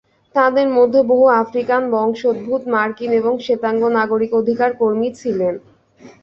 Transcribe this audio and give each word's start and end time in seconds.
তাঁদের 0.35 0.67
মধ্যে 0.77 0.99
বহু 1.03 1.25
আফ্রিকান 1.41 1.81
বংশোদ্ভূত 1.93 2.61
মার্কিন 2.73 3.11
এবং 3.21 3.33
শ্বেতাঙ্গ 3.39 3.81
নাগরিক 3.97 4.31
অধিকার 4.41 4.69
কর্মী 4.81 5.09
ছিলেন। 5.19 5.53